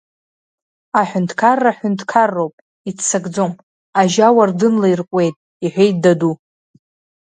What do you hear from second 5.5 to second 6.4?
иҳәеит даду.